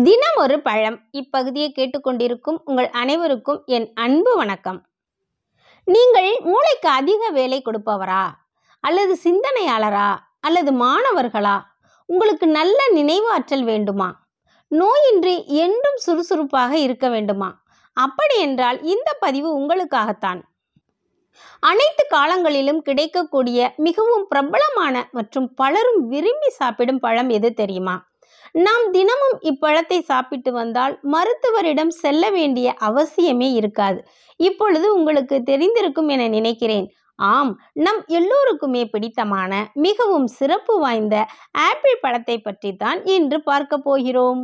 தினம் 0.00 0.36
ஒரு 0.36 0.62
பழம். 0.62 1.00
இப்பகுதியை 1.10 1.72
கேட்டுக்கொண்டிருக்கும் 1.76 2.58
உங்கள் 2.64 2.88
அனைவருக்கும் 2.90 3.62
என் 3.66 3.92
அன்பு 3.94 4.36
வணக்கம். 4.36 4.86
நீங்கள் 5.84 6.38
மூளைக்கு 6.40 6.88
அதிக 6.88 7.28
வேலை 7.28 7.62
கொடுப்பவரா? 7.64 8.28
அல்லது 8.80 9.18
சிந்தனையாளரா? 9.24 10.16
அல்லது 10.40 10.72
மாணவர்களா? 10.72 11.62
உங்களுக்கு 12.06 12.46
நல்ல 12.46 12.76
நினைவாற்றல் 12.94 13.62
வேண்டுமா? 13.62 14.26
நோயின்றி 14.70 15.46
என்றும் 15.46 15.96
சுறுசுறுப்பாக 15.96 16.76
இருக்க 16.76 17.08
வேண்டுமா? 17.08 17.62
அப்படி 17.92 18.38
என்றால் 18.38 18.82
இந்த 18.82 19.16
பதிவு 19.20 19.60
உங்களுக்காகத்தான். 19.60 20.42
அனைத்து 21.60 22.06
காலங்களிலும் 22.06 22.82
கிடைக்கக்கூடிய 22.82 23.72
மிகவும் 23.76 24.26
பிரபலமான 24.28 25.08
மற்றும் 25.12 25.54
பலரும் 25.54 26.08
விரும்பி 26.08 26.48
சாப்பிடும் 26.48 26.98
பழம் 26.98 27.28
எது 27.28 27.52
தெரியுமா? 27.52 28.10
நாம் 28.54 28.84
தினமும் 28.90 29.36
இப்பழத்தை 29.42 29.98
சாப்பிட்டு 30.02 30.52
வந்தால் 30.52 30.98
மருத்துவரிடம் 31.12 31.92
செல்ல 32.02 32.30
வேண்டிய 32.30 32.76
அவசியமே 32.80 33.48
இருக்காது. 33.52 34.00
இப்பொழுது 34.40 34.94
உங்களுக்கு 34.94 35.42
தெரிந்திருக்கும் 35.50 36.08
என 36.08 36.28
நினைக்கிறேன். 36.28 36.86
ஆம் 37.18 37.52
நம் 37.72 38.00
எல்லோருக்குமே 38.08 38.82
பிடித்தமான 38.86 39.52
மிகவும் 39.72 40.26
சிறப்பு 40.26 40.78
வாய்ந்த 40.78 41.16
ஆப்பிள் 41.52 41.98
பழத்தை 42.00 42.36
பற்றி 42.40 42.76
தான் 42.76 43.04
இன்று 43.04 43.42
பார்க்க 43.42 43.78
போகிறோம். 43.78 44.40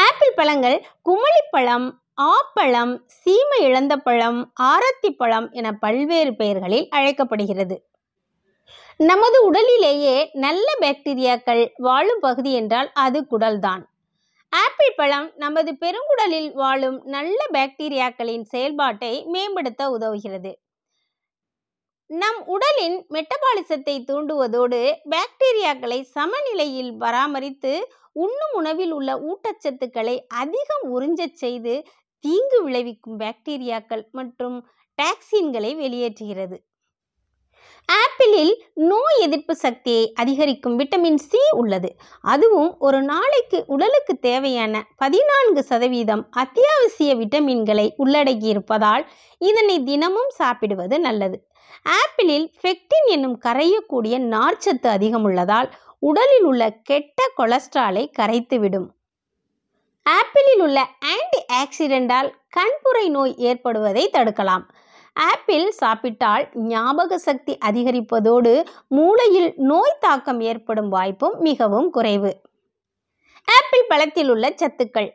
ஆப்பிள் 0.00 0.34
பழங்கள் 0.34 0.78
குமளிப்பழம் 1.02 1.86
ஆப்பழம் 2.30 2.94
சீமை 3.16 3.60
இழந்த 3.62 3.94
பழம் 3.96 4.38
ஆரத்தி 4.62 5.10
பழம் 5.16 5.48
என 5.50 5.72
பல்வேறு 5.72 6.32
பெயர்களில் 6.36 6.86
அழைக்கப்படுகிறது. 6.90 7.76
நமது 9.00 9.38
உடலிலேயே 9.44 10.30
நல்ல 10.34 10.66
பாக்டீரியாக்கள் 10.80 11.62
வாழும் 11.76 12.20
பகுதி 12.20 12.52
என்றால் 12.52 12.90
அது 12.94 13.18
குடல்தான். 13.22 13.82
ஆப்பிள் 14.52 14.94
பழம் 14.96 15.32
நமது 15.36 15.72
பெருங்குடலில் 15.72 16.52
வாழும் 16.52 16.96
நல்ல 17.04 17.38
பாக்டீரியாக்களின் 17.52 18.42
செயல்பாட்டை 18.42 19.24
மேம்படுத்த 19.24 19.88
உதவுகிறது. 19.90 20.52
நம் 22.10 22.40
உடலின் 22.46 22.96
மெட்டபாலிசத்தை 23.14 23.96
தூண்டுவதோடு 24.10 24.80
பாக்டீரியாக்களை 25.10 26.00
சமநிலையில் 26.14 26.92
பராமரித்து 26.96 27.74
உண்ணும் 28.12 28.54
உணவில் 28.54 28.92
உள்ள 28.92 29.12
ஊட்டச்சத்துக்களை 29.30 30.16
அதிகம் 30.42 30.86
உறிஞ்சச் 30.90 31.38
செய்து 31.42 31.74
தீங்கு 32.24 32.60
விளைவிக்கும் 32.64 33.20
பாக்டீரியாக்கள் 33.20 34.04
மற்றும் 34.10 34.56
டாக்ஸின்களை 34.98 35.72
வெளியேற்றுகிறது. 35.76 36.56
ஆப்பிளில் 37.88 38.54
நோய் 38.74 39.18
எதிர்ப்பு 39.20 39.54
சக்தியை 39.56 40.12
அதிகரிக்கும் 40.12 40.78
விட்டமின் 40.78 41.18
சி 41.28 41.38
உள்ளது. 41.50 41.96
அதுவும் 42.20 42.78
ஒரு 42.78 43.02
நாளைக்கு 43.02 43.64
உடலுக்கு 43.66 44.14
தேவையான 44.18 44.84
பதினான்கு 44.96 45.62
சதவீதம் 45.62 46.26
அத்தியாவசிய 46.30 47.14
விட்டமின்களை 47.16 47.86
உள்ளடக்கியிருப்பதால் 47.98 49.06
இதனை 49.38 49.82
தினமும் 49.82 50.30
சாப்பிடுவது 50.30 51.00
நல்லது. 51.00 51.48
ஆப்பிளில் 51.90 52.48
ஃபெக்டின் 52.60 53.06
என்னும் 53.06 53.38
கரையக்கூடிய 53.46 54.18
நார்ச்சத்து 54.34 54.86
அதிகம் 54.86 55.22
உள்ளதால் 55.22 55.74
உடலில் 55.98 56.42
உள்ள 56.42 56.70
கெட்ட 56.70 57.30
கொலஸ்ட்ராலை 57.38 58.04
கரைத்துவிடும். 58.18 58.88
ஆப்பிளில் 60.06 60.62
உள்ள 60.62 60.88
ஆன்டி 60.98 61.40
ஆக்சிடென்டால் 61.52 62.32
கண்புரை 62.56 63.08
நோய் 63.08 63.34
ஏற்படுவதை 63.38 64.04
தடுக்கலாம். 64.12 64.66
ஆப்பிள் 65.16 65.70
சாப்பிட்டால் 65.70 66.48
ஞாபக 66.54 67.18
சக்தி 67.18 67.58
அதிகரிப்பதோடு 67.64 68.66
மூளையில் 68.88 69.54
நோய் 69.56 69.96
தாக்கம் 70.00 70.40
ஏற்படும் 70.40 70.88
வாய்ப்பும் 70.88 71.36
மிகவும் 71.38 71.90
குறைவு. 71.90 72.32
ஆப்பிள் 73.48 73.86
பழத்தில் 73.88 74.28
உள்ள 74.28 74.48
சத்துக்கள். 74.48 75.08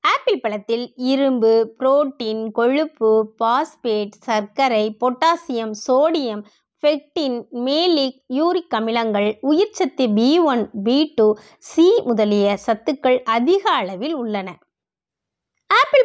ஆப்பிள் 0.00 0.40
பழத்தில் 0.40 0.92
இரும்பு 0.96 1.74
புரோட்டீன் 1.78 2.50
கொழுப்பு 2.50 3.32
பாஸ்பேட் 3.38 4.18
சர்க்கரை 4.18 4.96
potassium 5.00 5.74
sodium 5.86 6.44
pectin 6.82 7.48
malic 7.50 8.22
uric 8.28 8.76
அமிலங்கள் 8.78 9.28
உயிர்ச்சத்து 9.42 10.14
B 10.14 10.38
one 10.38 10.70
B 10.82 11.12
two 11.14 11.34
C 11.58 12.02
முதலிய 12.04 12.56
சத்துக்கள் 12.66 13.18
அதிக 13.22 13.70
அளவில் 13.70 14.14
உள்ளன. 14.14 14.48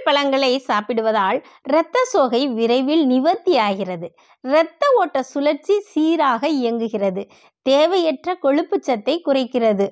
பழங்களை 0.03 0.57
சாப்பிடுவதால் 0.59 1.43
இரத்த 1.63 2.03
சோகை 2.03 2.47
விரைவில் 2.47 3.03
நிவர்த்தியாகிறது. 3.09 4.07
இரத்த 4.41 4.85
ஓட்ட 4.95 5.23
சுழற்சி 5.23 5.79
சீராக 5.79 6.47
இயங்குகிறது. 6.47 7.23
தேவையற்ற 7.61 8.37
கொழுப்புச்சத்தை 8.43 9.15
குறைக்கிறது. 9.25 9.87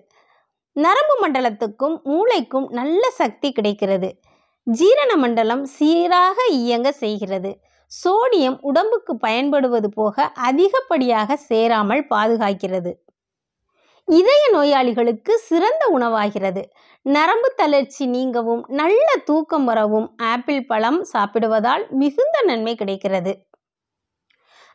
நரம்பு 0.71 1.15
மண்டலத்துக்கும் 1.21 1.95
மூளைக்கும் 2.03 2.67
நல்ல 2.69 3.09
சக்தி 3.09 3.51
கிடைக்கிறது. 3.51 4.09
ஜீரண 4.63 5.15
மண்டலம் 5.15 5.65
சீராக 5.65 6.37
இயங்க 6.49 6.91
செய்கிறது. 6.91 7.51
சோடியம் 7.91 8.57
உடம்புக்கு 8.61 9.17
பயன்படுவது 9.17 9.89
போக 9.89 10.31
அதிகப்படியாக 10.41 11.35
சேராமல் 11.35 12.07
பாதுகாக்கிறது. 12.09 12.91
இதய 14.09 14.43
நோயாளிகளுக்கு 14.51 15.33
சிறந்த 15.37 15.83
உணவாகிறது. 15.87 16.61
நரம்பு 17.05 17.49
தளர்ச்சி 17.55 18.05
நீங்கவும் 18.05 18.63
நல்ல 18.69 19.07
தூக்கம் 19.25 19.65
வரவும் 19.65 20.07
ஆப்பிள் 20.17 20.65
பழம் 20.65 21.03
சாப்பிடுவதால் 21.03 21.83
மிகுந்த 21.89 22.41
நன்மை 22.45 22.75
கிடைக்கிறது. 22.75 23.33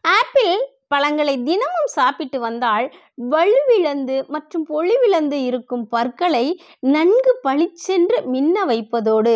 ஆப்பிள் 0.04 0.54
பழங்களை 0.88 1.34
தினமும் 1.42 1.90
சாப்பிட்டு 1.96 2.40
வந்தால் 2.40 2.86
வலுவிழந்து 3.32 4.16
மற்றும் 4.28 4.66
பொழிவிழந்து 4.68 5.38
இருக்கும் 5.44 5.84
பற்களை 5.88 6.46
நன்கு 6.78 7.32
பளிச்சென்று 7.42 8.18
மின்ன 8.26 8.64
வைப்பதோடு 8.64 9.34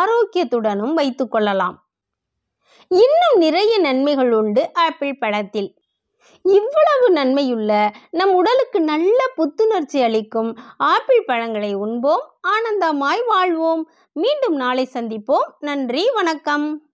ஆரோக்கியத்துடனும் 0.00 0.94
வைத்துக்கொள்ளலாம் 1.00 1.76
இன்னும் 2.90 3.36
நிறைய 3.36 3.72
நன்மைகள் 3.78 4.32
உண்டு 4.32 4.62
ஆப்பிள் 4.72 5.18
பழத்தில். 5.18 5.70
இவ்வளவு 6.42 7.10
நன்மையுள்ள 7.10 7.92
நம் 8.10 8.32
உடலுக்கு 8.32 8.80
நல்ல 8.80 9.30
புத்துணர்ச்சி 9.34 10.02
அளிக்கும் 10.02 10.58
ஆப்பிள் 10.76 11.24
பழங்களை 11.24 11.74
உண்போம். 11.74 12.34
ஆனந்தமாய் 12.42 13.26
வாழ்வோம். 13.26 13.90
மீண்டும் 14.12 14.54
நாளை 14.54 14.88
சந்திப்போம். 14.92 15.48
நன்றி 15.58 16.10
வணக்கம். 16.14 16.89